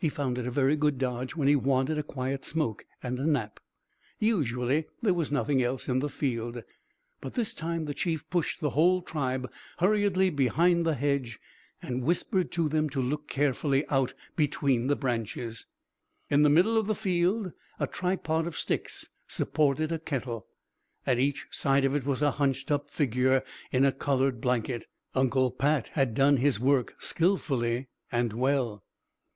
He 0.00 0.08
found 0.08 0.38
it 0.38 0.46
a 0.48 0.50
very 0.50 0.74
good 0.76 0.98
dodge 0.98 1.36
when 1.36 1.46
he 1.46 1.54
wanted 1.54 1.96
a 1.96 2.02
quiet 2.02 2.44
smoke 2.44 2.84
and 3.00 3.16
a 3.20 3.24
nap. 3.24 3.60
Usually 4.18 4.86
there 5.02 5.14
was 5.14 5.30
nothing 5.30 5.62
else 5.62 5.86
in 5.88 6.00
the 6.00 6.08
field, 6.08 6.64
but 7.20 7.34
this 7.34 7.54
time 7.54 7.84
the 7.84 7.94
Chief 7.94 8.28
pushed 8.28 8.58
the 8.58 8.70
whole 8.70 9.02
tribe 9.02 9.48
hurriedly 9.78 10.30
behind 10.30 10.84
the 10.84 10.96
hedge, 10.96 11.38
and 11.80 12.02
whispered 12.02 12.50
to 12.50 12.68
them 12.68 12.90
to 12.90 13.00
look 13.00 13.28
carefully 13.28 13.88
out 13.88 14.14
between 14.34 14.88
the 14.88 14.96
branches. 14.96 15.64
In 16.28 16.42
the 16.42 16.50
middle 16.50 16.76
of 16.76 16.88
the 16.88 16.92
field 16.96 17.52
a 17.78 17.86
tripod 17.86 18.48
of 18.48 18.58
sticks 18.58 19.10
supported 19.28 19.92
a 19.92 19.98
kettle. 20.00 20.48
At 21.06 21.20
each 21.20 21.46
side 21.52 21.84
of 21.84 21.94
it 21.94 22.04
was 22.04 22.20
a 22.20 22.32
hunched 22.32 22.72
up 22.72 22.90
figure 22.90 23.44
in 23.70 23.84
a 23.84 23.92
coloured 23.92 24.40
blanket. 24.40 24.88
Uncle 25.14 25.52
Pat 25.52 25.86
had 25.92 26.14
done 26.14 26.38
his 26.38 26.58
work 26.58 26.96
skilfully 26.98 27.86
and 28.10 28.32
well. 28.32 28.82